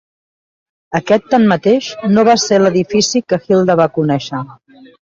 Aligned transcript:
Aquest, 0.99 1.27
tanmateix, 1.35 1.91
no 2.17 2.27
va 2.31 2.37
ser 2.47 2.61
l'edifici 2.65 3.25
que 3.31 3.43
Hilda 3.47 3.79
va 3.85 3.93
conèixer. 4.01 4.45